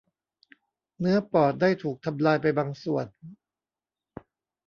[0.99, 3.05] เนื้อปอดได้ถูกทำลายไปบางส่วน